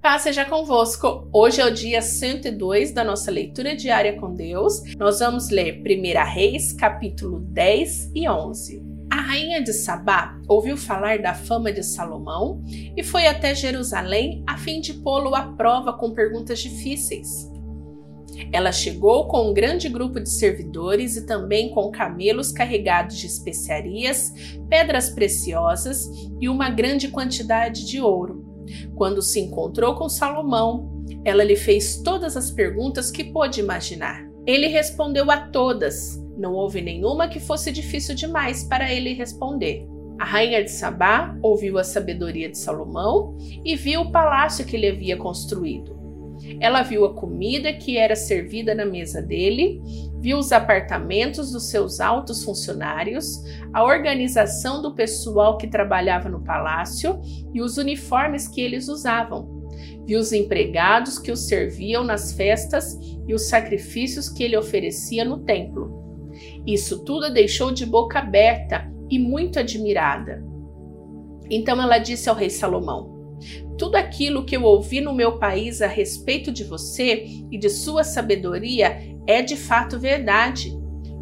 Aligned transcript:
Paz 0.00 0.22
seja 0.22 0.44
convosco. 0.44 1.28
Hoje 1.32 1.60
é 1.60 1.66
o 1.66 1.72
dia 1.72 2.02
102 2.02 2.92
da 2.92 3.04
nossa 3.04 3.30
leitura 3.30 3.76
diária 3.76 4.18
com 4.18 4.34
Deus. 4.34 4.82
Nós 4.96 5.20
vamos 5.20 5.50
ler 5.50 5.80
1 5.80 6.32
Reis, 6.34 6.72
capítulo 6.72 7.40
10 7.40 8.10
e 8.14 8.28
11. 8.28 8.82
A 9.10 9.20
rainha 9.20 9.62
de 9.62 9.72
Sabá 9.72 10.36
ouviu 10.48 10.76
falar 10.76 11.18
da 11.18 11.34
fama 11.34 11.72
de 11.72 11.82
Salomão 11.82 12.62
e 12.96 13.02
foi 13.02 13.26
até 13.26 13.54
Jerusalém 13.54 14.42
a 14.46 14.56
fim 14.56 14.80
de 14.80 14.94
pô-lo 14.94 15.34
à 15.34 15.52
prova 15.52 15.92
com 15.92 16.12
perguntas 16.12 16.60
difíceis. 16.60 17.50
Ela 18.52 18.72
chegou 18.72 19.28
com 19.28 19.50
um 19.50 19.54
grande 19.54 19.88
grupo 19.88 20.18
de 20.18 20.30
servidores 20.30 21.16
e 21.16 21.26
também 21.26 21.70
com 21.70 21.90
camelos 21.90 22.50
carregados 22.50 23.18
de 23.18 23.26
especiarias, 23.26 24.32
pedras 24.68 25.10
preciosas 25.10 26.06
e 26.40 26.48
uma 26.48 26.70
grande 26.70 27.08
quantidade 27.08 27.86
de 27.86 28.00
ouro. 28.00 28.51
Quando 28.94 29.22
se 29.22 29.40
encontrou 29.40 29.94
com 29.94 30.08
Salomão, 30.08 31.04
ela 31.24 31.44
lhe 31.44 31.56
fez 31.56 32.02
todas 32.02 32.36
as 32.36 32.50
perguntas 32.50 33.10
que 33.10 33.24
pôde 33.24 33.60
imaginar. 33.60 34.26
Ele 34.46 34.66
respondeu 34.66 35.30
a 35.30 35.36
todas. 35.36 36.20
Não 36.36 36.54
houve 36.54 36.80
nenhuma 36.80 37.28
que 37.28 37.38
fosse 37.38 37.70
difícil 37.70 38.14
demais 38.14 38.64
para 38.64 38.92
ele 38.92 39.12
responder. 39.12 39.86
A 40.18 40.24
rainha 40.24 40.62
de 40.62 40.70
Sabá 40.70 41.36
ouviu 41.42 41.78
a 41.78 41.84
sabedoria 41.84 42.48
de 42.48 42.58
Salomão 42.58 43.36
e 43.64 43.74
viu 43.76 44.02
o 44.02 44.12
palácio 44.12 44.64
que 44.64 44.76
ele 44.76 44.88
havia 44.88 45.16
construído. 45.16 46.01
Ela 46.60 46.82
viu 46.82 47.04
a 47.04 47.14
comida 47.14 47.72
que 47.72 47.96
era 47.96 48.16
servida 48.16 48.74
na 48.74 48.84
mesa 48.84 49.22
dele, 49.22 49.80
viu 50.20 50.38
os 50.38 50.52
apartamentos 50.52 51.52
dos 51.52 51.68
seus 51.68 52.00
altos 52.00 52.44
funcionários, 52.44 53.42
a 53.72 53.84
organização 53.84 54.80
do 54.82 54.94
pessoal 54.94 55.56
que 55.56 55.66
trabalhava 55.66 56.28
no 56.28 56.42
palácio 56.42 57.20
e 57.52 57.60
os 57.60 57.76
uniformes 57.76 58.48
que 58.48 58.60
eles 58.60 58.88
usavam. 58.88 59.62
Viu 60.06 60.18
os 60.18 60.32
empregados 60.32 61.18
que 61.18 61.30
o 61.30 61.36
serviam 61.36 62.04
nas 62.04 62.32
festas 62.32 62.98
e 63.26 63.34
os 63.34 63.48
sacrifícios 63.48 64.28
que 64.28 64.42
ele 64.42 64.56
oferecia 64.56 65.24
no 65.24 65.38
templo. 65.38 66.30
Isso 66.66 67.04
tudo 67.04 67.26
a 67.26 67.30
deixou 67.30 67.72
de 67.72 67.86
boca 67.86 68.18
aberta 68.18 68.90
e 69.10 69.18
muito 69.18 69.58
admirada. 69.58 70.42
Então 71.50 71.80
ela 71.80 71.98
disse 71.98 72.28
ao 72.28 72.36
rei 72.36 72.50
Salomão: 72.50 73.11
tudo 73.78 73.96
aquilo 73.96 74.44
que 74.44 74.56
eu 74.56 74.62
ouvi 74.64 75.00
no 75.00 75.14
meu 75.14 75.38
país 75.38 75.82
a 75.82 75.86
respeito 75.86 76.52
de 76.52 76.64
você 76.64 77.26
e 77.50 77.58
de 77.58 77.68
sua 77.68 78.04
sabedoria 78.04 78.98
é 79.26 79.42
de 79.42 79.56
fato 79.56 79.98
verdade. 79.98 80.72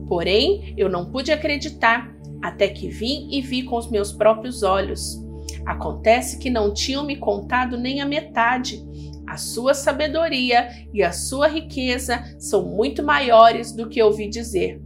Porém, 0.08 0.74
eu 0.76 0.88
não 0.88 1.10
pude 1.10 1.30
acreditar 1.30 2.14
até 2.42 2.68
que 2.68 2.88
vim 2.88 3.28
e 3.30 3.40
vi 3.40 3.62
com 3.62 3.76
os 3.76 3.90
meus 3.90 4.12
próprios 4.12 4.62
olhos. 4.62 5.22
Acontece 5.64 6.38
que 6.38 6.50
não 6.50 6.72
tinham 6.72 7.04
me 7.04 7.16
contado 7.16 7.76
nem 7.76 8.00
a 8.00 8.06
metade. 8.06 8.82
A 9.26 9.36
sua 9.36 9.74
sabedoria 9.74 10.68
e 10.92 11.02
a 11.02 11.12
sua 11.12 11.46
riqueza 11.46 12.24
são 12.38 12.64
muito 12.64 13.02
maiores 13.02 13.72
do 13.72 13.88
que 13.88 14.02
ouvi 14.02 14.28
dizer. 14.28 14.82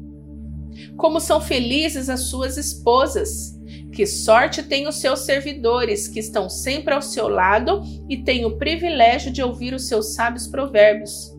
Como 0.96 1.20
são 1.20 1.40
felizes 1.40 2.08
as 2.08 2.24
suas 2.24 2.56
esposas! 2.56 3.58
Que 3.92 4.06
sorte 4.06 4.62
tem 4.62 4.88
os 4.88 4.96
seus 4.96 5.20
servidores, 5.20 6.08
que 6.08 6.18
estão 6.18 6.48
sempre 6.48 6.92
ao 6.92 7.02
seu 7.02 7.28
lado 7.28 7.80
e 8.08 8.16
têm 8.16 8.44
o 8.44 8.58
privilégio 8.58 9.30
de 9.30 9.42
ouvir 9.42 9.72
os 9.72 9.86
seus 9.86 10.14
sábios 10.14 10.46
provérbios. 10.46 11.34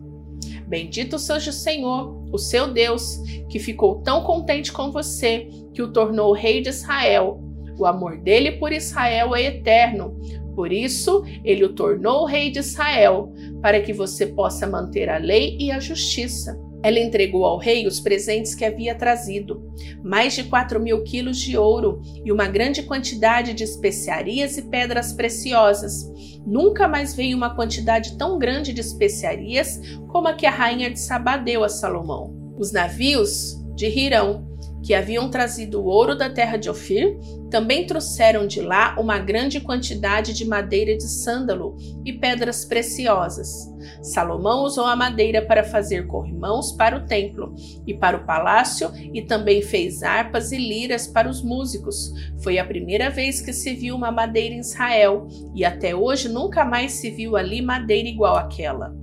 Bendito 0.66 1.18
seja 1.18 1.50
o 1.50 1.52
Senhor, 1.52 2.24
o 2.32 2.38
seu 2.38 2.72
Deus, 2.72 3.18
que 3.48 3.58
ficou 3.58 4.00
tão 4.02 4.24
contente 4.24 4.72
com 4.72 4.90
você, 4.90 5.48
que 5.72 5.82
o 5.82 5.92
tornou 5.92 6.32
rei 6.32 6.60
de 6.60 6.70
Israel. 6.70 7.40
O 7.78 7.86
amor 7.86 8.18
dele 8.18 8.52
por 8.52 8.72
Israel 8.72 9.34
é 9.36 9.44
eterno. 9.44 10.18
Por 10.54 10.72
isso, 10.72 11.22
ele 11.44 11.64
o 11.64 11.74
tornou 11.74 12.24
rei 12.24 12.50
de 12.50 12.58
Israel, 12.58 13.32
para 13.60 13.80
que 13.80 13.92
você 13.92 14.26
possa 14.26 14.66
manter 14.66 15.08
a 15.08 15.18
lei 15.18 15.56
e 15.60 15.70
a 15.70 15.78
justiça. 15.78 16.58
Ela 16.82 17.00
entregou 17.00 17.44
ao 17.44 17.58
rei 17.58 17.86
os 17.86 18.00
presentes 18.00 18.54
que 18.54 18.64
havia 18.64 18.94
trazido, 18.94 19.72
mais 20.02 20.34
de 20.34 20.44
quatro 20.44 20.80
mil 20.80 21.02
quilos 21.02 21.38
de 21.38 21.56
ouro 21.56 22.00
e 22.24 22.30
uma 22.30 22.46
grande 22.46 22.82
quantidade 22.82 23.54
de 23.54 23.64
especiarias 23.64 24.56
e 24.56 24.62
pedras 24.62 25.12
preciosas. 25.12 26.10
Nunca 26.46 26.86
mais 26.86 27.14
veio 27.14 27.36
uma 27.36 27.54
quantidade 27.54 28.16
tão 28.16 28.38
grande 28.38 28.72
de 28.72 28.80
especiarias 28.80 29.80
como 30.08 30.28
a 30.28 30.34
que 30.34 30.46
a 30.46 30.50
rainha 30.50 30.90
de 30.90 31.00
Sabá 31.00 31.36
deu 31.36 31.64
a 31.64 31.68
Salomão. 31.68 32.54
Os 32.58 32.72
navios 32.72 33.56
de 33.74 33.86
Hirão 33.86 34.45
que 34.86 34.94
haviam 34.94 35.28
trazido 35.28 35.80
o 35.80 35.86
ouro 35.86 36.16
da 36.16 36.30
terra 36.30 36.56
de 36.56 36.70
Ofir, 36.70 37.18
também 37.50 37.84
trouxeram 37.88 38.46
de 38.46 38.60
lá 38.60 38.94
uma 39.00 39.18
grande 39.18 39.60
quantidade 39.60 40.32
de 40.32 40.44
madeira 40.44 40.96
de 40.96 41.08
sândalo 41.08 41.76
e 42.04 42.12
pedras 42.12 42.64
preciosas. 42.64 43.68
Salomão 44.00 44.62
usou 44.62 44.84
a 44.84 44.94
madeira 44.94 45.44
para 45.44 45.64
fazer 45.64 46.06
corrimãos 46.06 46.70
para 46.70 46.98
o 46.98 47.04
templo 47.04 47.52
e 47.84 47.94
para 47.94 48.16
o 48.16 48.24
palácio 48.24 48.92
e 49.12 49.22
também 49.22 49.60
fez 49.60 50.04
harpas 50.04 50.52
e 50.52 50.56
liras 50.56 51.08
para 51.08 51.28
os 51.28 51.42
músicos. 51.42 52.12
Foi 52.40 52.56
a 52.56 52.64
primeira 52.64 53.10
vez 53.10 53.40
que 53.40 53.52
se 53.52 53.74
viu 53.74 53.96
uma 53.96 54.12
madeira 54.12 54.54
em 54.54 54.60
Israel 54.60 55.26
e 55.52 55.64
até 55.64 55.96
hoje 55.96 56.28
nunca 56.28 56.64
mais 56.64 56.92
se 56.92 57.10
viu 57.10 57.36
ali 57.36 57.60
madeira 57.60 58.08
igual 58.08 58.36
àquela. 58.36 58.94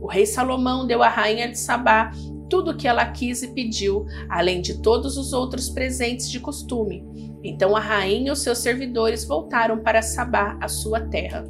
O 0.00 0.06
rei 0.06 0.24
Salomão 0.24 0.86
deu 0.86 1.02
à 1.02 1.10
rainha 1.10 1.46
de 1.46 1.58
Sabá 1.58 2.10
tudo 2.50 2.72
o 2.72 2.76
que 2.76 2.88
ela 2.88 3.06
quis 3.06 3.42
e 3.42 3.54
pediu, 3.54 4.04
além 4.28 4.60
de 4.60 4.82
todos 4.82 5.16
os 5.16 5.32
outros 5.32 5.70
presentes 5.70 6.28
de 6.28 6.40
costume. 6.40 7.02
Então 7.42 7.74
a 7.74 7.80
rainha 7.80 8.28
e 8.28 8.30
os 8.32 8.42
seus 8.42 8.58
servidores 8.58 9.24
voltaram 9.24 9.78
para 9.78 10.02
Sabá, 10.02 10.58
a 10.60 10.68
sua 10.68 11.00
terra. 11.00 11.48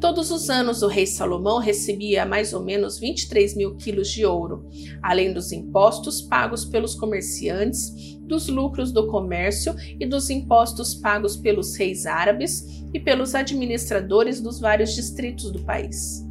Todos 0.00 0.30
os 0.30 0.48
anos 0.48 0.80
o 0.80 0.86
rei 0.86 1.06
Salomão 1.06 1.58
recebia 1.58 2.24
mais 2.24 2.54
ou 2.54 2.62
menos 2.62 2.98
23 2.98 3.54
mil 3.54 3.76
quilos 3.76 4.08
de 4.08 4.24
ouro, 4.24 4.66
além 5.02 5.34
dos 5.34 5.52
impostos 5.52 6.22
pagos 6.22 6.64
pelos 6.64 6.94
comerciantes, 6.94 8.18
dos 8.22 8.48
lucros 8.48 8.92
do 8.92 9.08
comércio 9.08 9.74
e 9.98 10.06
dos 10.06 10.30
impostos 10.30 10.94
pagos 10.94 11.36
pelos 11.36 11.76
reis 11.76 12.06
árabes 12.06 12.64
e 12.94 12.98
pelos 12.98 13.34
administradores 13.34 14.40
dos 14.40 14.58
vários 14.58 14.94
distritos 14.94 15.50
do 15.50 15.60
país. 15.64 16.29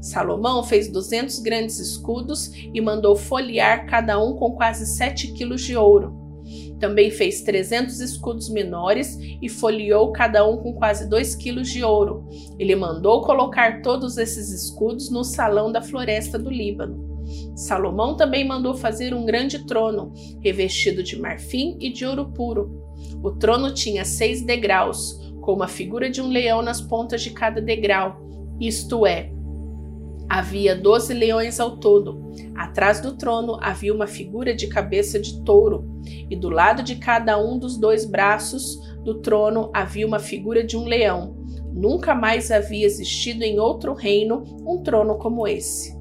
Salomão 0.00 0.62
fez 0.62 0.88
200 0.88 1.38
grandes 1.40 1.78
escudos 1.78 2.50
e 2.54 2.80
mandou 2.80 3.16
folhear 3.16 3.86
cada 3.86 4.22
um 4.22 4.34
com 4.34 4.52
quase 4.52 4.86
7 4.86 5.32
quilos 5.32 5.62
de 5.62 5.76
ouro. 5.76 6.26
Também 6.78 7.10
fez 7.10 7.40
300 7.42 8.00
escudos 8.00 8.48
menores 8.48 9.18
e 9.42 9.48
folheou 9.48 10.12
cada 10.12 10.46
um 10.46 10.58
com 10.58 10.74
quase 10.74 11.08
2 11.08 11.34
quilos 11.34 11.68
de 11.68 11.82
ouro. 11.82 12.28
Ele 12.58 12.76
mandou 12.76 13.22
colocar 13.22 13.82
todos 13.82 14.16
esses 14.18 14.50
escudos 14.52 15.10
no 15.10 15.24
salão 15.24 15.72
da 15.72 15.82
floresta 15.82 16.38
do 16.38 16.50
Líbano. 16.50 17.04
Salomão 17.56 18.16
também 18.16 18.46
mandou 18.46 18.74
fazer 18.74 19.12
um 19.12 19.24
grande 19.24 19.66
trono, 19.66 20.12
revestido 20.40 21.02
de 21.02 21.18
marfim 21.18 21.76
e 21.80 21.90
de 21.90 22.04
ouro 22.04 22.30
puro. 22.32 22.84
O 23.22 23.32
trono 23.32 23.74
tinha 23.74 24.04
seis 24.04 24.42
degraus, 24.42 25.18
com 25.40 25.54
uma 25.54 25.66
figura 25.66 26.08
de 26.08 26.20
um 26.20 26.28
leão 26.28 26.62
nas 26.62 26.80
pontas 26.80 27.22
de 27.22 27.30
cada 27.30 27.60
degrau, 27.60 28.20
isto 28.60 29.06
é, 29.06 29.30
Havia 30.28 30.74
doze 30.74 31.14
leões 31.14 31.60
ao 31.60 31.76
todo. 31.78 32.32
Atrás 32.54 33.00
do 33.00 33.16
trono 33.16 33.58
havia 33.62 33.94
uma 33.94 34.06
figura 34.06 34.54
de 34.54 34.66
cabeça 34.66 35.18
de 35.18 35.42
touro, 35.44 36.00
e 36.28 36.36
do 36.36 36.48
lado 36.48 36.82
de 36.82 36.96
cada 36.96 37.38
um 37.38 37.58
dos 37.58 37.78
dois 37.78 38.04
braços 38.04 38.78
do 39.04 39.20
trono 39.20 39.70
havia 39.72 40.06
uma 40.06 40.18
figura 40.18 40.64
de 40.64 40.76
um 40.76 40.84
leão. 40.84 41.36
Nunca 41.72 42.14
mais 42.14 42.50
havia 42.50 42.84
existido 42.84 43.44
em 43.44 43.58
outro 43.60 43.94
reino 43.94 44.42
um 44.66 44.82
trono 44.82 45.16
como 45.18 45.46
esse. 45.46 45.95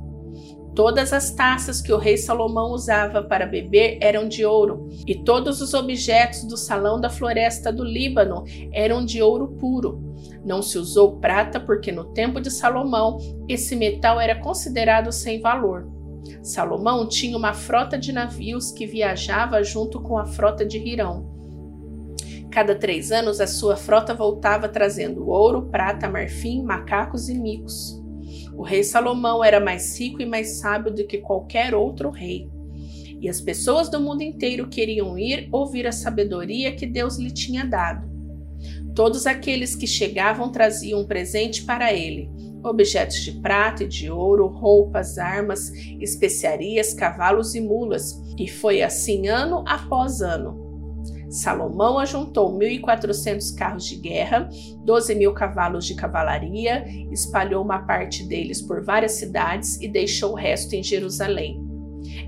Todas 0.75 1.13
as 1.13 1.31
taças 1.31 1.79
que 1.79 1.93
o 1.93 1.97
rei 1.97 2.17
Salomão 2.17 2.71
usava 2.71 3.23
para 3.23 3.45
beber 3.45 3.97
eram 4.01 4.27
de 4.27 4.43
ouro, 4.43 4.89
e 5.07 5.15
todos 5.15 5.61
os 5.61 5.73
objetos 5.73 6.43
do 6.43 6.57
salão 6.57 6.99
da 6.99 7.09
floresta 7.09 7.71
do 7.71 7.81
Líbano 7.81 8.43
eram 8.73 9.05
de 9.05 9.21
ouro 9.21 9.55
puro. 9.57 10.03
Não 10.43 10.61
se 10.61 10.77
usou 10.77 11.17
prata 11.17 11.61
porque 11.61 11.93
no 11.93 12.11
tempo 12.13 12.41
de 12.41 12.51
Salomão 12.51 13.17
esse 13.47 13.73
metal 13.73 14.19
era 14.19 14.35
considerado 14.35 15.13
sem 15.13 15.39
valor. 15.39 15.87
Salomão 16.43 17.07
tinha 17.07 17.37
uma 17.37 17.53
frota 17.53 17.97
de 17.97 18.11
navios 18.11 18.69
que 18.71 18.85
viajava 18.85 19.63
junto 19.63 20.01
com 20.01 20.17
a 20.17 20.25
frota 20.25 20.65
de 20.65 20.77
Hirão. 20.77 21.33
Cada 22.51 22.75
três 22.75 23.13
anos 23.13 23.39
a 23.39 23.47
sua 23.47 23.77
frota 23.77 24.13
voltava 24.13 24.67
trazendo 24.67 25.29
ouro, 25.29 25.69
prata, 25.69 26.09
marfim, 26.09 26.63
macacos 26.63 27.29
e 27.29 27.33
micos. 27.33 28.04
O 28.57 28.63
rei 28.63 28.83
Salomão 28.83 29.43
era 29.43 29.59
mais 29.59 29.99
rico 29.99 30.21
e 30.21 30.25
mais 30.25 30.59
sábio 30.59 30.93
do 30.93 31.05
que 31.05 31.17
qualquer 31.17 31.75
outro 31.75 32.09
rei. 32.09 32.49
E 33.21 33.29
as 33.29 33.41
pessoas 33.41 33.89
do 33.89 33.99
mundo 33.99 34.21
inteiro 34.21 34.67
queriam 34.67 35.17
ir 35.17 35.49
ouvir 35.51 35.87
a 35.87 35.91
sabedoria 35.91 36.75
que 36.75 36.85
Deus 36.85 37.17
lhe 37.17 37.31
tinha 37.31 37.65
dado. 37.65 38.07
Todos 38.93 39.27
aqueles 39.27 39.75
que 39.75 39.85
chegavam 39.85 40.51
traziam 40.51 41.01
um 41.01 41.05
presente 41.05 41.63
para 41.63 41.93
ele: 41.93 42.29
objetos 42.63 43.21
de 43.23 43.33
prata 43.33 43.83
e 43.83 43.87
de 43.87 44.09
ouro, 44.09 44.47
roupas, 44.47 45.17
armas, 45.17 45.71
especiarias, 45.99 46.93
cavalos 46.93 47.55
e 47.55 47.61
mulas. 47.61 48.21
E 48.37 48.47
foi 48.47 48.81
assim 48.81 49.27
ano 49.27 49.63
após 49.67 50.21
ano. 50.21 50.64
Salomão 51.35 51.99
ajuntou 51.99 52.57
1.400 52.57 53.53
carros 53.55 53.83
de 53.83 53.97
guerra, 53.97 54.49
12 54.85 55.15
mil 55.15 55.33
cavalos 55.33 55.85
de 55.85 55.93
cavalaria, 55.93 56.85
espalhou 57.11 57.61
uma 57.61 57.79
parte 57.79 58.23
deles 58.23 58.61
por 58.61 58.81
várias 58.81 59.13
cidades 59.13 59.75
e 59.81 59.87
deixou 59.89 60.31
o 60.31 60.35
resto 60.35 60.73
em 60.75 60.81
Jerusalém. 60.81 61.61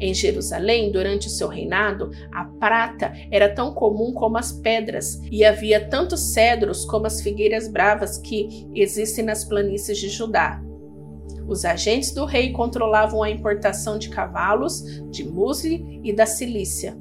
Em 0.01 0.13
Jerusalém, 0.13 0.91
durante 0.91 1.27
o 1.27 1.29
seu 1.29 1.47
reinado, 1.47 2.11
a 2.33 2.43
prata 2.59 3.13
era 3.31 3.47
tão 3.47 3.73
comum 3.73 4.11
como 4.11 4.37
as 4.37 4.51
pedras, 4.51 5.21
e 5.31 5.45
havia 5.45 5.87
tantos 5.87 6.33
cedros 6.33 6.83
como 6.83 7.07
as 7.07 7.21
figueiras 7.21 7.69
bravas 7.69 8.17
que 8.17 8.67
existem 8.75 9.23
nas 9.23 9.45
planícies 9.45 9.99
de 9.99 10.09
Judá. 10.09 10.61
Os 11.47 11.63
agentes 11.63 12.11
do 12.11 12.25
rei 12.25 12.51
controlavam 12.51 13.23
a 13.23 13.29
importação 13.29 13.97
de 13.97 14.09
cavalos, 14.09 14.83
de 15.09 15.23
musli 15.23 16.01
e 16.03 16.11
da 16.11 16.25
Cilícia, 16.25 16.97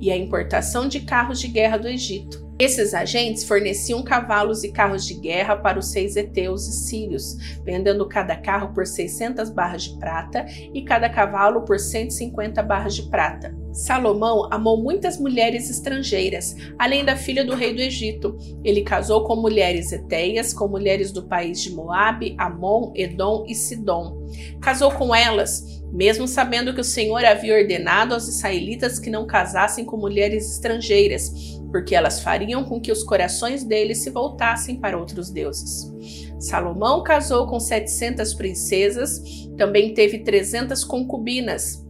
e 0.00 0.10
a 0.10 0.16
importação 0.16 0.88
de 0.88 1.00
carros 1.00 1.40
de 1.40 1.48
guerra 1.48 1.76
do 1.76 1.88
Egito. 1.88 2.42
Esses 2.58 2.94
agentes 2.94 3.44
forneciam 3.44 4.02
cavalos 4.04 4.62
e 4.62 4.70
carros 4.70 5.04
de 5.04 5.14
guerra 5.14 5.56
para 5.56 5.78
os 5.78 5.90
seis 5.90 6.16
heteus 6.16 6.68
e 6.68 6.72
sírios, 6.72 7.36
vendendo 7.64 8.06
cada 8.06 8.36
carro 8.36 8.72
por 8.72 8.86
600 8.86 9.50
barras 9.50 9.84
de 9.84 9.98
prata 9.98 10.46
e 10.72 10.84
cada 10.84 11.08
cavalo 11.08 11.62
por 11.62 11.80
150 11.80 12.62
barras 12.62 12.94
de 12.94 13.02
prata. 13.10 13.61
Salomão 13.72 14.48
amou 14.50 14.76
muitas 14.82 15.18
mulheres 15.18 15.70
estrangeiras, 15.70 16.54
além 16.78 17.04
da 17.04 17.16
filha 17.16 17.44
do 17.44 17.54
rei 17.54 17.74
do 17.74 17.80
Egito. 17.80 18.36
Ele 18.62 18.82
casou 18.82 19.24
com 19.24 19.36
mulheres 19.36 19.92
eteias, 19.92 20.52
com 20.52 20.68
mulheres 20.68 21.10
do 21.10 21.22
país 21.22 21.60
de 21.60 21.72
Moabe, 21.72 22.34
Amon, 22.38 22.92
Edom 22.94 23.44
e 23.48 23.54
Sidom. 23.54 24.28
Casou 24.60 24.92
com 24.92 25.14
elas, 25.14 25.82
mesmo 25.92 26.28
sabendo 26.28 26.74
que 26.74 26.80
o 26.80 26.84
Senhor 26.84 27.24
havia 27.24 27.54
ordenado 27.54 28.14
aos 28.14 28.28
israelitas 28.28 28.98
que 28.98 29.10
não 29.10 29.26
casassem 29.26 29.84
com 29.84 29.96
mulheres 29.96 30.52
estrangeiras, 30.52 31.32
porque 31.70 31.94
elas 31.94 32.20
fariam 32.20 32.64
com 32.64 32.80
que 32.80 32.92
os 32.92 33.02
corações 33.02 33.64
deles 33.64 34.02
se 34.02 34.10
voltassem 34.10 34.76
para 34.76 34.98
outros 34.98 35.30
deuses. 35.30 35.90
Salomão 36.38 37.02
casou 37.02 37.46
com 37.46 37.60
700 37.60 38.34
princesas, 38.34 39.22
também 39.56 39.94
teve 39.94 40.18
300 40.18 40.84
concubinas. 40.84 41.81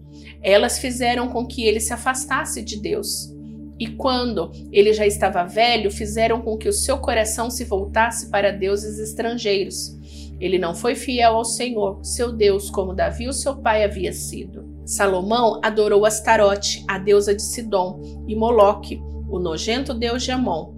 Elas 0.42 0.78
fizeram 0.78 1.28
com 1.28 1.46
que 1.46 1.64
ele 1.64 1.80
se 1.80 1.92
afastasse 1.92 2.62
de 2.62 2.80
Deus. 2.80 3.32
E 3.78 3.88
quando 3.88 4.50
ele 4.70 4.92
já 4.92 5.06
estava 5.06 5.44
velho, 5.44 5.90
fizeram 5.90 6.40
com 6.40 6.56
que 6.56 6.68
o 6.68 6.72
seu 6.72 6.98
coração 6.98 7.50
se 7.50 7.64
voltasse 7.64 8.30
para 8.30 8.52
deuses 8.52 8.98
estrangeiros. 8.98 9.98
Ele 10.40 10.58
não 10.58 10.74
foi 10.74 10.94
fiel 10.94 11.36
ao 11.36 11.44
Senhor, 11.44 11.98
seu 12.04 12.32
Deus, 12.32 12.68
como 12.68 12.94
Davi, 12.94 13.28
o 13.28 13.32
seu 13.32 13.56
pai, 13.56 13.84
havia 13.84 14.12
sido. 14.12 14.72
Salomão 14.84 15.60
adorou 15.62 16.04
Astarote, 16.04 16.84
a 16.88 16.98
deusa 16.98 17.34
de 17.34 17.42
Sidom, 17.42 18.24
e 18.26 18.34
Moloque, 18.34 19.00
o 19.28 19.38
nojento 19.38 19.94
Deus 19.94 20.22
de 20.24 20.32
Amon. 20.32 20.74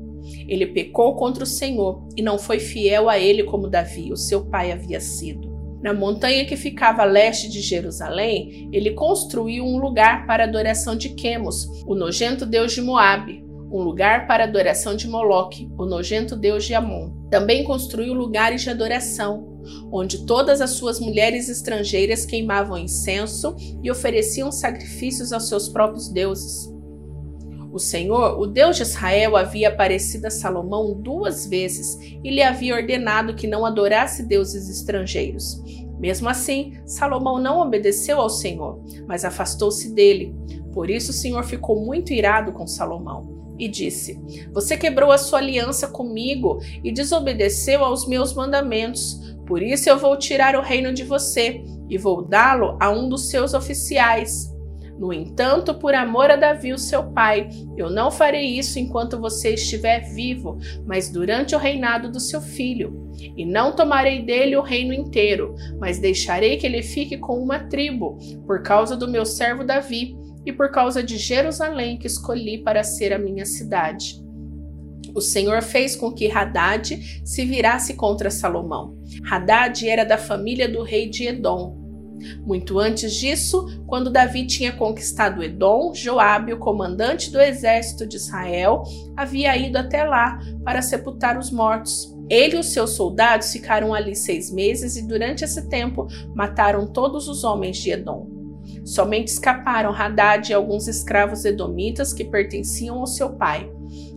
Ele 0.46 0.66
pecou 0.66 1.16
contra 1.16 1.44
o 1.44 1.46
Senhor 1.46 2.06
e 2.16 2.22
não 2.22 2.38
foi 2.38 2.58
fiel 2.58 3.08
a 3.08 3.18
ele 3.18 3.44
como 3.44 3.68
Davi, 3.68 4.12
o 4.12 4.16
seu 4.16 4.44
pai, 4.44 4.70
havia 4.70 5.00
sido. 5.00 5.53
Na 5.84 5.92
montanha 5.92 6.46
que 6.46 6.56
ficava 6.56 7.02
a 7.02 7.04
leste 7.04 7.46
de 7.46 7.60
Jerusalém, 7.60 8.70
ele 8.72 8.92
construiu 8.92 9.66
um 9.66 9.76
lugar 9.76 10.26
para 10.26 10.44
adoração 10.44 10.96
de 10.96 11.10
Quemos, 11.10 11.66
o 11.86 11.94
nojento 11.94 12.46
deus 12.46 12.72
de 12.72 12.80
Moabe, 12.80 13.44
um 13.70 13.82
lugar 13.82 14.26
para 14.26 14.44
a 14.44 14.46
adoração 14.46 14.96
de 14.96 15.06
Moloque, 15.06 15.68
o 15.76 15.84
nojento 15.84 16.36
deus 16.36 16.64
de 16.64 16.72
Amon. 16.72 17.10
Também 17.30 17.64
construiu 17.64 18.14
lugares 18.14 18.62
de 18.62 18.70
adoração, 18.70 19.60
onde 19.92 20.24
todas 20.24 20.62
as 20.62 20.70
suas 20.70 20.98
mulheres 20.98 21.50
estrangeiras 21.50 22.24
queimavam 22.24 22.78
incenso 22.78 23.54
e 23.82 23.90
ofereciam 23.90 24.50
sacrifícios 24.50 25.34
aos 25.34 25.50
seus 25.50 25.68
próprios 25.68 26.08
deuses. 26.08 26.73
O 27.74 27.78
Senhor, 27.80 28.38
o 28.38 28.46
Deus 28.46 28.76
de 28.76 28.82
Israel, 28.82 29.36
havia 29.36 29.68
aparecido 29.68 30.28
a 30.28 30.30
Salomão 30.30 30.94
duas 30.94 31.44
vezes 31.44 31.98
e 32.22 32.30
lhe 32.30 32.40
havia 32.40 32.76
ordenado 32.76 33.34
que 33.34 33.48
não 33.48 33.66
adorasse 33.66 34.22
deuses 34.22 34.70
estrangeiros. 34.70 35.60
Mesmo 35.98 36.28
assim, 36.28 36.74
Salomão 36.86 37.40
não 37.40 37.58
obedeceu 37.58 38.20
ao 38.20 38.30
Senhor, 38.30 38.80
mas 39.08 39.24
afastou-se 39.24 39.92
dele. 39.92 40.32
Por 40.72 40.88
isso 40.88 41.10
o 41.10 41.14
Senhor 41.14 41.42
ficou 41.42 41.84
muito 41.84 42.12
irado 42.12 42.52
com 42.52 42.64
Salomão 42.64 43.54
e 43.58 43.66
disse: 43.66 44.22
Você 44.52 44.76
quebrou 44.76 45.10
a 45.10 45.18
sua 45.18 45.40
aliança 45.40 45.88
comigo 45.88 46.60
e 46.84 46.92
desobedeceu 46.92 47.84
aos 47.84 48.06
meus 48.06 48.34
mandamentos. 48.34 49.34
Por 49.48 49.60
isso 49.60 49.90
eu 49.90 49.98
vou 49.98 50.16
tirar 50.16 50.54
o 50.54 50.62
reino 50.62 50.94
de 50.94 51.02
você 51.02 51.60
e 51.90 51.98
vou 51.98 52.22
dá-lo 52.22 52.76
a 52.80 52.88
um 52.88 53.08
dos 53.08 53.30
seus 53.30 53.52
oficiais. 53.52 54.53
No 54.98 55.12
entanto, 55.12 55.74
por 55.74 55.94
amor 55.94 56.30
a 56.30 56.36
Davi, 56.36 56.72
o 56.72 56.78
seu 56.78 57.02
pai, 57.10 57.48
eu 57.76 57.90
não 57.90 58.10
farei 58.10 58.46
isso 58.58 58.78
enquanto 58.78 59.20
você 59.20 59.54
estiver 59.54 60.00
vivo, 60.14 60.58
mas 60.86 61.10
durante 61.10 61.54
o 61.54 61.58
reinado 61.58 62.10
do 62.10 62.20
seu 62.20 62.40
filho. 62.40 63.10
E 63.36 63.44
não 63.44 63.74
tomarei 63.74 64.22
dele 64.22 64.56
o 64.56 64.62
reino 64.62 64.92
inteiro, 64.92 65.54
mas 65.80 65.98
deixarei 65.98 66.56
que 66.56 66.66
ele 66.66 66.82
fique 66.82 67.18
com 67.18 67.42
uma 67.42 67.58
tribo, 67.58 68.18
por 68.46 68.62
causa 68.62 68.96
do 68.96 69.08
meu 69.08 69.26
servo 69.26 69.64
Davi 69.64 70.16
e 70.46 70.52
por 70.52 70.70
causa 70.70 71.02
de 71.02 71.16
Jerusalém 71.16 71.96
que 71.96 72.06
escolhi 72.06 72.58
para 72.58 72.84
ser 72.84 73.12
a 73.12 73.18
minha 73.18 73.44
cidade. 73.44 74.22
O 75.14 75.20
Senhor 75.20 75.62
fez 75.62 75.94
com 75.94 76.12
que 76.12 76.30
Haddad 76.30 77.22
se 77.24 77.44
virasse 77.44 77.94
contra 77.94 78.30
Salomão. 78.30 78.98
Haddad 79.30 79.88
era 79.88 80.04
da 80.04 80.18
família 80.18 80.68
do 80.68 80.82
rei 80.82 81.08
de 81.08 81.26
Edom, 81.28 81.83
muito 82.44 82.78
antes 82.78 83.14
disso, 83.14 83.66
quando 83.86 84.10
Davi 84.10 84.46
tinha 84.46 84.72
conquistado 84.72 85.42
Edom, 85.42 85.92
Joabe, 85.94 86.52
o 86.52 86.58
comandante 86.58 87.30
do 87.30 87.40
exército 87.40 88.06
de 88.06 88.16
Israel, 88.16 88.82
havia 89.16 89.56
ido 89.56 89.76
até 89.76 90.04
lá 90.04 90.38
para 90.64 90.82
sepultar 90.82 91.38
os 91.38 91.50
mortos. 91.50 92.14
Ele 92.28 92.56
e 92.56 92.60
os 92.60 92.72
seus 92.72 92.90
soldados 92.90 93.52
ficaram 93.52 93.92
ali 93.92 94.16
seis 94.16 94.50
meses 94.50 94.96
e 94.96 95.06
durante 95.06 95.44
esse 95.44 95.68
tempo 95.68 96.06
mataram 96.34 96.86
todos 96.86 97.28
os 97.28 97.44
homens 97.44 97.76
de 97.76 97.90
Edom. 97.90 98.28
Somente 98.84 99.28
escaparam 99.28 99.94
Haddad 99.94 100.50
e 100.50 100.54
alguns 100.54 100.88
escravos 100.88 101.44
edomitas 101.44 102.12
que 102.12 102.24
pertenciam 102.24 102.98
ao 102.98 103.06
seu 103.06 103.30
pai. 103.34 103.70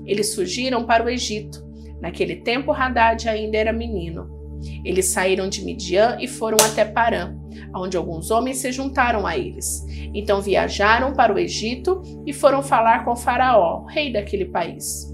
Eles 0.06 0.34
fugiram 0.34 0.86
para 0.86 1.04
o 1.04 1.10
Egito. 1.10 1.66
Naquele 2.02 2.38
tempo, 2.38 2.72
Haddad 2.72 3.28
ainda 3.28 3.58
era 3.58 3.74
menino. 3.74 4.38
Eles 4.84 5.08
saíram 5.08 5.50
de 5.50 5.64
Midian 5.64 6.18
e 6.20 6.28
foram 6.28 6.58
até 6.66 6.86
Parã, 6.86 7.36
onde 7.76 7.98
alguns 7.98 8.32
homens 8.32 8.58
se 8.58 8.72
juntaram 8.72 9.26
a 9.26 9.38
eles. 9.38 9.86
Então 10.14 10.42
viajaram 10.42 11.14
para 11.14 11.34
o 11.34 11.40
Egito 11.40 12.02
e 12.26 12.34
foram 12.34 12.62
falar 12.62 13.06
com 13.06 13.16
Faraó, 13.16 13.86
rei 13.86 14.12
daquele 14.12 14.46
país. 14.46 15.14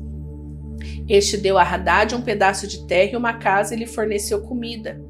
Este 1.07 1.37
deu 1.37 1.57
a 1.57 1.63
Haddad 1.63 2.15
um 2.15 2.21
pedaço 2.21 2.67
de 2.67 2.85
terra 2.87 3.11
e 3.13 3.17
uma 3.17 3.33
casa 3.33 3.73
e 3.73 3.77
lhe 3.77 3.85
forneceu 3.85 4.41
comida. 4.41 5.01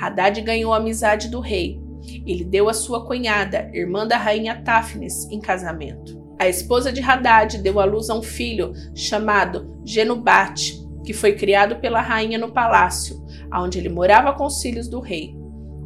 Haddad 0.00 0.40
ganhou 0.40 0.72
a 0.72 0.78
amizade 0.78 1.28
do 1.28 1.40
rei. 1.40 1.80
Ele 2.26 2.44
deu 2.44 2.68
a 2.68 2.74
sua 2.74 3.04
cunhada, 3.06 3.70
irmã 3.72 4.06
da 4.06 4.16
rainha 4.16 4.62
Táfnis, 4.62 5.28
em 5.30 5.40
casamento. 5.40 6.24
A 6.38 6.48
esposa 6.48 6.92
de 6.92 7.00
Haddad 7.00 7.58
deu 7.58 7.80
à 7.80 7.84
luz 7.84 8.10
a 8.10 8.14
um 8.14 8.22
filho 8.22 8.72
chamado 8.94 9.80
Genubate, 9.84 10.84
que 11.04 11.12
foi 11.12 11.34
criado 11.34 11.76
pela 11.76 12.00
rainha 12.00 12.38
no 12.38 12.52
palácio, 12.52 13.24
onde 13.54 13.78
ele 13.78 13.88
morava 13.88 14.34
com 14.34 14.44
os 14.44 14.60
filhos 14.60 14.88
do 14.88 15.00
rei. 15.00 15.34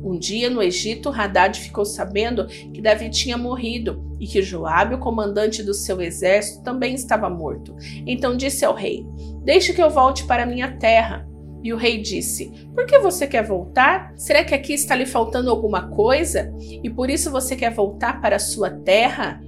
Um 0.02 0.18
dia 0.18 0.48
no 0.48 0.62
Egito, 0.62 1.10
Haddad 1.10 1.60
ficou 1.60 1.84
sabendo 1.84 2.46
que 2.46 2.80
Davi 2.80 3.10
tinha 3.10 3.36
morrido 3.36 4.16
e 4.18 4.26
que 4.26 4.42
Joabe, 4.42 4.94
o 4.94 4.98
comandante 4.98 5.62
do 5.62 5.74
seu 5.74 6.00
exército, 6.00 6.62
também 6.62 6.94
estava 6.94 7.28
morto. 7.28 7.76
Então 8.06 8.36
disse 8.36 8.64
ao 8.64 8.74
rei: 8.74 9.06
Deixe 9.44 9.72
que 9.72 9.82
eu 9.82 9.90
volte 9.90 10.24
para 10.24 10.46
minha 10.46 10.76
terra. 10.78 11.28
E 11.62 11.72
o 11.72 11.76
rei 11.76 12.00
disse: 12.00 12.50
Por 12.74 12.86
que 12.86 12.98
você 12.98 13.26
quer 13.26 13.44
voltar? 13.44 14.12
Será 14.16 14.42
que 14.42 14.54
aqui 14.54 14.72
está 14.72 14.94
lhe 14.94 15.06
faltando 15.06 15.50
alguma 15.50 15.90
coisa? 15.90 16.52
E 16.82 16.88
por 16.88 17.10
isso 17.10 17.30
você 17.30 17.54
quer 17.54 17.72
voltar 17.72 18.20
para 18.20 18.36
a 18.36 18.40
sua 18.40 18.70
terra? 18.70 19.40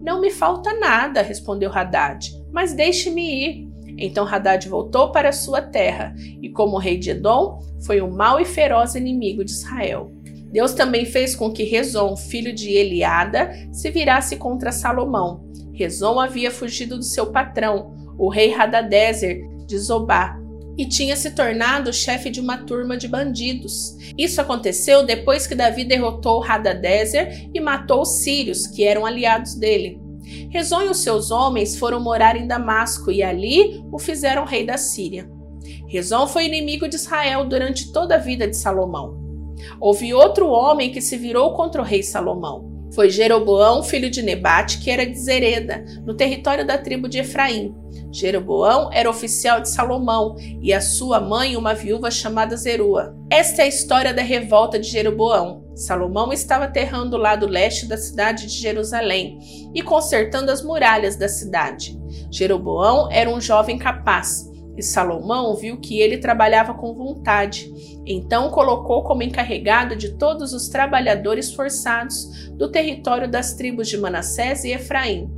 Não 0.00 0.20
me 0.20 0.30
falta 0.30 0.72
nada, 0.74 1.22
respondeu 1.22 1.70
Haddad, 1.72 2.30
mas 2.50 2.72
deixe-me 2.72 3.22
ir. 3.22 3.69
Então 4.00 4.26
Haddad 4.26 4.66
voltou 4.68 5.12
para 5.12 5.30
sua 5.30 5.60
terra, 5.60 6.14
e 6.40 6.48
como 6.48 6.78
rei 6.78 6.96
de 6.96 7.10
Edom, 7.10 7.60
foi 7.84 8.00
um 8.00 8.10
mau 8.10 8.40
e 8.40 8.44
feroz 8.44 8.94
inimigo 8.94 9.44
de 9.44 9.52
Israel. 9.52 10.10
Deus 10.50 10.72
também 10.72 11.04
fez 11.04 11.36
com 11.36 11.52
que 11.52 11.62
Rezon, 11.62 12.16
filho 12.16 12.52
de 12.52 12.70
Eliada, 12.70 13.52
se 13.72 13.90
virasse 13.90 14.36
contra 14.36 14.72
Salomão. 14.72 15.44
Rezon 15.72 16.18
havia 16.18 16.50
fugido 16.50 16.96
do 16.96 17.04
seu 17.04 17.30
patrão, 17.30 17.94
o 18.18 18.28
rei 18.28 18.52
Hadadezer 18.52 19.42
de 19.66 19.78
Zobá, 19.78 20.36
e 20.76 20.86
tinha 20.86 21.14
se 21.14 21.30
tornado 21.32 21.92
chefe 21.92 22.30
de 22.30 22.40
uma 22.40 22.58
turma 22.58 22.96
de 22.96 23.06
bandidos. 23.06 23.96
Isso 24.16 24.40
aconteceu 24.40 25.04
depois 25.04 25.46
que 25.46 25.54
Davi 25.54 25.84
derrotou 25.84 26.42
Hadadezer 26.42 27.48
e 27.54 27.60
matou 27.60 28.02
os 28.02 28.22
sírios, 28.22 28.66
que 28.66 28.82
eram 28.82 29.04
aliados 29.04 29.54
dele. 29.54 30.00
Rezon 30.50 30.82
e 30.82 30.88
os 30.88 31.02
seus 31.02 31.30
homens 31.30 31.76
foram 31.76 32.00
morar 32.00 32.36
em 32.36 32.46
Damasco 32.46 33.10
e 33.10 33.22
ali 33.22 33.82
o 33.90 33.98
fizeram 33.98 34.44
rei 34.44 34.64
da 34.64 34.76
Síria. 34.76 35.30
Rezon 35.88 36.26
foi 36.26 36.46
inimigo 36.46 36.88
de 36.88 36.96
Israel 36.96 37.46
durante 37.46 37.92
toda 37.92 38.14
a 38.14 38.18
vida 38.18 38.46
de 38.46 38.56
Salomão. 38.56 39.18
Houve 39.80 40.14
outro 40.14 40.48
homem 40.48 40.90
que 40.90 41.00
se 41.00 41.16
virou 41.16 41.54
contra 41.54 41.82
o 41.82 41.84
rei 41.84 42.02
Salomão. 42.02 42.68
foi 42.92 43.08
Jeroboão, 43.08 43.84
filho 43.84 44.10
de 44.10 44.20
Nebate, 44.20 44.80
que 44.80 44.90
era 44.90 45.06
de 45.06 45.16
Zereda, 45.16 45.84
no 46.04 46.12
território 46.12 46.66
da 46.66 46.76
tribo 46.76 47.08
de 47.08 47.18
Efraim. 47.18 47.72
Jeroboão 48.12 48.90
era 48.92 49.08
oficial 49.08 49.60
de 49.60 49.68
Salomão 49.68 50.34
e 50.60 50.72
a 50.72 50.80
sua 50.80 51.20
mãe 51.20 51.56
uma 51.56 51.72
viúva 51.72 52.10
chamada 52.10 52.56
Zerua. 52.56 53.14
Esta 53.30 53.62
é 53.62 53.66
a 53.66 53.68
história 53.68 54.12
da 54.12 54.22
revolta 54.22 54.76
de 54.76 54.88
Jeroboão. 54.88 55.69
Salomão 55.80 56.30
estava 56.30 56.66
aterrando 56.66 57.16
o 57.16 57.18
lado 57.18 57.46
leste 57.46 57.86
da 57.86 57.96
cidade 57.96 58.46
de 58.46 58.52
Jerusalém 58.52 59.38
e 59.74 59.82
consertando 59.82 60.50
as 60.50 60.62
muralhas 60.62 61.16
da 61.16 61.26
cidade. 61.26 61.98
Jeroboão 62.30 63.10
era 63.10 63.30
um 63.30 63.40
jovem 63.40 63.78
capaz 63.78 64.50
e 64.76 64.82
Salomão 64.82 65.54
viu 65.56 65.78
que 65.78 65.98
ele 65.98 66.18
trabalhava 66.18 66.74
com 66.74 66.94
vontade. 66.94 67.72
Então 68.06 68.50
colocou 68.50 69.02
como 69.02 69.22
encarregado 69.22 69.96
de 69.96 70.16
todos 70.18 70.52
os 70.52 70.68
trabalhadores 70.68 71.52
forçados 71.52 72.50
do 72.58 72.70
território 72.70 73.30
das 73.30 73.54
tribos 73.54 73.88
de 73.88 73.96
Manassés 73.96 74.64
e 74.64 74.72
Efraim. 74.72 75.30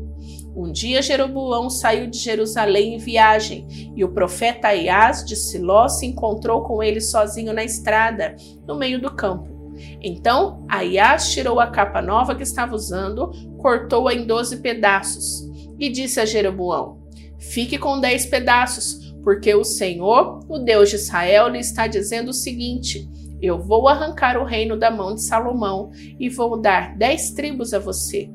Um 0.55 0.71
dia 0.71 1.01
Jeroboão 1.01 1.71
saiu 1.71 2.09
de 2.09 2.19
Jerusalém 2.19 2.95
em 2.95 2.99
viagem, 2.99 3.93
e 3.97 4.05
o 4.05 4.13
profeta 4.13 4.69
Aias 4.69 5.25
de 5.25 5.35
Siló 5.35 5.89
se 5.89 6.05
encontrou 6.05 6.63
com 6.63 6.83
ele 6.83 7.01
sozinho 7.01 7.55
na 7.55 7.65
estrada, 7.65 8.37
no 8.67 8.77
meio 8.77 9.01
do 9.01 9.11
campo. 9.15 9.52
Então 10.01 10.65
Aias 10.69 11.33
tirou 11.33 11.61
a 11.61 11.69
capa 11.69 12.03
nova 12.03 12.35
que 12.35 12.43
estava 12.43 12.75
usando, 12.75 13.31
cortou-a 13.59 14.15
em 14.15 14.27
doze 14.27 14.59
pedaços, 14.59 15.49
e 15.79 15.89
disse 15.89 16.21
a 16.21 16.25
Jeroboão: 16.25 17.03
Fique 17.39 17.79
com 17.79 18.01
dez 18.01 18.27
pedaços, 18.27 19.15
porque 19.23 19.55
o 19.55 19.65
Senhor, 19.65 20.41
o 20.49 20.59
Deus 20.59 20.91
de 20.91 20.97
Israel, 20.97 21.49
lhe 21.49 21.59
está 21.59 21.87
dizendo 21.87 22.29
o 22.29 22.35
seguinte: 22.35 23.09
Eu 23.41 23.59
vou 23.59 23.89
arrancar 23.89 24.37
o 24.37 24.45
reino 24.45 24.77
da 24.77 24.91
mão 24.91 25.15
de 25.15 25.23
Salomão 25.23 25.91
e 26.19 26.29
vou 26.29 26.61
dar 26.61 26.97
dez 26.97 27.31
tribos 27.31 27.73
a 27.73 27.79
você. 27.79 28.31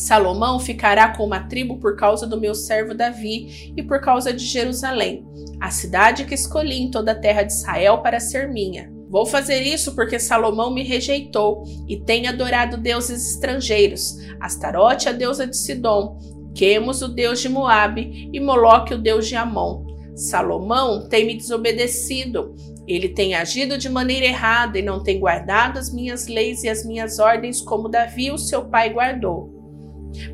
Salomão 0.00 0.58
ficará 0.58 1.14
com 1.16 1.24
uma 1.24 1.40
tribo 1.40 1.78
por 1.78 1.96
causa 1.96 2.26
do 2.26 2.40
meu 2.40 2.54
servo 2.54 2.94
Davi 2.94 3.72
e 3.76 3.82
por 3.82 4.00
causa 4.00 4.32
de 4.32 4.44
Jerusalém, 4.44 5.26
a 5.60 5.70
cidade 5.70 6.24
que 6.24 6.34
escolhi 6.34 6.80
em 6.80 6.90
toda 6.90 7.12
a 7.12 7.18
terra 7.18 7.42
de 7.42 7.52
Israel 7.52 7.98
para 7.98 8.18
ser 8.18 8.48
minha. 8.48 8.90
Vou 9.10 9.26
fazer 9.26 9.60
isso 9.62 9.96
porque 9.96 10.20
Salomão 10.20 10.72
me 10.72 10.84
rejeitou 10.84 11.64
e 11.88 11.98
tem 11.98 12.28
adorado 12.28 12.76
deuses 12.76 13.34
estrangeiros, 13.34 14.16
Astarote, 14.40 15.08
a 15.08 15.12
deusa 15.12 15.48
de 15.48 15.56
Sidom, 15.56 16.16
Quemos, 16.54 17.02
o 17.02 17.08
deus 17.08 17.40
de 17.40 17.48
Moabe, 17.48 18.30
e 18.32 18.38
Moloque, 18.38 18.94
o 18.94 18.98
deus 18.98 19.26
de 19.26 19.34
Amon. 19.34 19.84
Salomão 20.14 21.08
tem 21.08 21.26
me 21.26 21.36
desobedecido. 21.36 22.54
Ele 22.86 23.08
tem 23.08 23.34
agido 23.34 23.78
de 23.78 23.88
maneira 23.88 24.26
errada 24.26 24.78
e 24.78 24.82
não 24.82 25.02
tem 25.02 25.18
guardado 25.18 25.78
as 25.78 25.92
minhas 25.92 26.26
leis 26.26 26.62
e 26.62 26.68
as 26.68 26.84
minhas 26.84 27.18
ordens 27.18 27.60
como 27.60 27.88
Davi, 27.88 28.30
o 28.30 28.38
seu 28.38 28.64
pai, 28.64 28.90
guardou. 28.90 29.60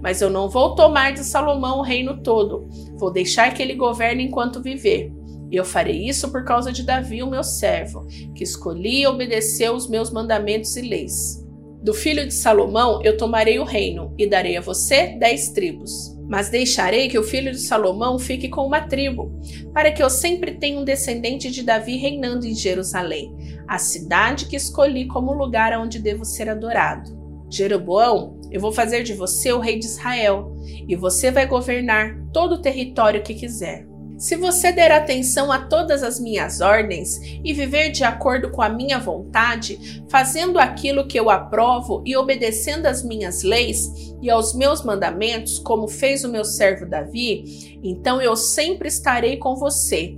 Mas 0.03 0.21
eu 0.21 0.31
não 0.31 0.49
vou 0.49 0.75
tomar 0.75 1.13
de 1.13 1.23
Salomão 1.25 1.79
o 1.79 1.83
reino 1.83 2.23
todo, 2.23 2.67
vou 2.99 3.13
deixar 3.13 3.53
que 3.53 3.63
ele 3.63 3.75
governe 3.75 4.25
enquanto 4.25 4.63
viver. 4.63 5.13
Eu 5.51 5.65
farei 5.65 6.09
isso 6.09 6.31
por 6.31 6.45
causa 6.45 6.73
de 6.73 6.83
Davi, 6.83 7.23
o 7.23 7.31
meu 7.31 7.45
servo, 7.45 8.07
que 8.35 8.43
escolhi 8.43 9.03
e 9.03 9.07
obedeceu 9.07 9.75
os 9.75 9.89
meus 9.89 10.11
mandamentos 10.11 10.77
e 10.77 10.83
leis. 10.83 11.45
Do 11.83 11.95
filho 11.95 12.27
de 12.27 12.35
Salomão 12.35 13.01
eu 13.05 13.17
tomarei 13.17 13.61
o 13.61 13.65
reino 13.65 14.13
e 14.19 14.27
darei 14.27 14.57
a 14.57 14.61
você 14.61 15.17
dez 15.19 15.51
tribos. 15.51 16.17
Mas 16.29 16.51
deixarei 16.51 17.09
que 17.09 17.17
o 17.17 17.23
filho 17.23 17.53
de 17.53 17.61
Salomão 17.61 18.19
fique 18.19 18.49
com 18.49 18.67
uma 18.67 18.81
tribo, 18.81 19.39
para 19.73 19.93
que 19.93 20.03
eu 20.03 20.11
sempre 20.11 20.55
tenha 20.55 20.81
um 20.81 20.85
descendente 20.85 21.49
de 21.49 21.63
Davi 21.63 21.97
reinando 21.97 22.45
em 22.45 22.55
Jerusalém, 22.55 23.33
a 23.69 23.79
cidade 23.79 24.47
que 24.47 24.57
escolhi 24.57 25.07
como 25.07 25.33
lugar 25.33 25.79
onde 25.79 26.01
devo 26.01 26.25
ser 26.25 26.49
adorado. 26.49 27.17
Jeroboão, 27.49 28.41
eu 28.51 28.61
vou 28.61 28.73
fazer 28.73 29.05
de 29.05 29.15
você 29.15 29.53
o 29.53 29.61
rei 29.61 29.79
de 29.79 29.87
Israel, 29.87 30.53
e 30.89 30.97
você 30.97 31.31
vai 31.31 31.47
governar 31.47 32.19
todo 32.33 32.57
o 32.57 32.61
território 32.61 33.23
que 33.23 33.35
quiser. 33.35 33.87
Se 34.19 34.37
você 34.37 34.73
der 34.73 34.91
atenção 34.93 35.53
a 35.53 35.59
todas 35.59 36.03
as 36.03 36.19
minhas 36.19 36.61
ordens 36.61 37.21
e 37.45 37.53
viver 37.53 37.91
de 37.91 38.03
acordo 38.03 38.51
com 38.51 38.63
a 38.63 38.69
minha 38.69 38.99
vontade, 38.99 40.03
fazendo 40.09 40.59
aquilo 40.59 41.07
que 41.07 41.19
eu 41.19 41.29
aprovo 41.29 42.03
e 42.07 42.17
obedecendo 42.17 42.87
às 42.87 43.03
minhas 43.03 43.43
leis 43.43 43.91
e 44.23 44.31
aos 44.31 44.55
meus 44.55 44.83
mandamentos, 44.83 45.59
como 45.59 45.87
fez 45.87 46.25
o 46.25 46.31
meu 46.31 46.45
servo 46.45 46.87
Davi, 46.87 47.79
então 47.83 48.21
eu 48.21 48.37
sempre 48.37 48.89
estarei 48.89 49.37
com 49.37 49.55
você 49.57 50.17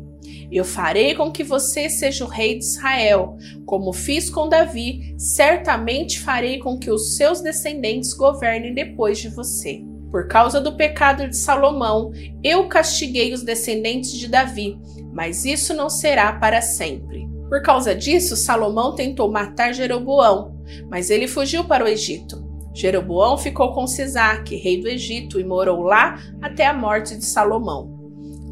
eu 0.51 0.65
farei 0.65 1.15
com 1.15 1.31
que 1.31 1.45
você 1.45 1.91
seja 1.91 2.25
o 2.25 2.29
rei 2.29 2.59
de 2.59 2.65
Israel, 2.65 3.37
como 3.67 3.93
fiz 3.93 4.31
com 4.31 4.49
Davi, 4.49 5.15
certamente 5.19 6.21
farei 6.21 6.59
com 6.59 6.79
que 6.79 6.91
os 6.91 7.17
seus 7.17 7.41
descendentes 7.41 8.15
governem 8.15 8.75
depois 8.75 9.19
de 9.19 9.29
você. 9.29 9.83
Por 10.11 10.27
causa 10.27 10.61
do 10.61 10.77
pecado 10.77 11.29
de 11.29 11.37
Salomão, 11.37 12.11
eu 12.43 12.67
castiguei 12.67 13.33
os 13.33 13.43
descendentes 13.43 14.13
de 14.13 14.27
Davi, 14.27 14.79
mas 15.13 15.45
isso 15.45 15.75
não 15.75 15.91
será 15.91 16.33
para 16.33 16.63
sempre. 16.63 17.29
Por 17.49 17.63
causa 17.63 17.95
disso, 17.95 18.37
Salomão 18.37 18.95
tentou 18.95 19.31
matar 19.31 19.73
Jeroboão, 19.73 20.57
mas 20.91 21.11
ele 21.11 21.27
fugiu 21.27 21.65
para 21.65 21.85
o 21.85 21.89
Egito. 21.89 22.47
Jeroboão 22.75 23.37
ficou 23.37 23.73
com 23.73 23.87
Sisaque, 23.87 24.57
rei 24.57 24.81
do 24.81 24.89
Egito, 24.89 25.41
e 25.41 25.45
morou 25.45 25.83
lá 25.83 26.19
até 26.41 26.67
a 26.67 26.75
morte 26.75 27.17
de 27.17 27.25
Salomão. 27.25 27.97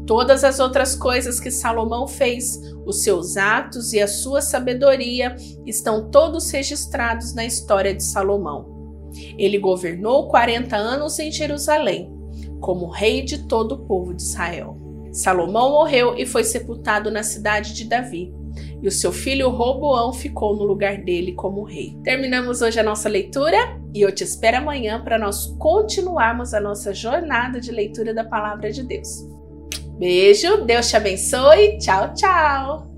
Todas 0.05 0.43
as 0.43 0.59
outras 0.59 0.95
coisas 0.95 1.39
que 1.39 1.51
Salomão 1.51 2.07
fez, 2.07 2.59
os 2.85 3.03
seus 3.03 3.35
atos 3.35 3.93
e 3.93 4.01
a 4.01 4.07
sua 4.07 4.41
sabedoria 4.41 5.35
estão 5.65 6.09
todos 6.09 6.49
registrados 6.49 7.33
na 7.33 7.45
história 7.45 7.93
de 7.93 8.03
Salomão. 8.03 8.76
Ele 9.37 9.57
governou 9.57 10.27
40 10.27 10.75
anos 10.75 11.19
em 11.19 11.31
Jerusalém, 11.31 12.11
como 12.59 12.89
rei 12.89 13.21
de 13.23 13.47
todo 13.47 13.73
o 13.73 13.85
povo 13.85 14.13
de 14.13 14.21
Israel. 14.21 14.77
Salomão 15.11 15.71
morreu 15.71 16.15
e 16.17 16.25
foi 16.25 16.43
sepultado 16.43 17.09
na 17.09 17.23
cidade 17.23 17.73
de 17.73 17.85
Davi, 17.85 18.31
e 18.81 18.87
o 18.87 18.91
seu 18.91 19.11
filho 19.11 19.49
Roboão 19.49 20.13
ficou 20.13 20.55
no 20.55 20.63
lugar 20.63 20.97
dele 20.97 21.33
como 21.33 21.63
rei. 21.63 21.97
Terminamos 22.03 22.61
hoje 22.61 22.79
a 22.79 22.83
nossa 22.83 23.09
leitura 23.09 23.57
e 23.93 24.01
eu 24.01 24.11
te 24.11 24.23
espero 24.23 24.57
amanhã 24.57 25.03
para 25.03 25.17
nós 25.17 25.47
continuarmos 25.57 26.53
a 26.53 26.61
nossa 26.61 26.93
jornada 26.93 27.59
de 27.59 27.71
leitura 27.71 28.13
da 28.13 28.23
palavra 28.23 28.71
de 28.71 28.83
Deus. 28.83 29.27
Beijo, 29.97 30.63
Deus 30.65 30.87
te 30.89 30.95
abençoe. 30.95 31.77
Tchau, 31.79 32.13
tchau. 32.13 32.96